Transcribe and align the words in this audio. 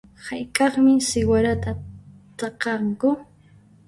Hayk'aqmi 0.27 0.93
siwarata 1.09 1.71
t'akanku? 2.37 3.09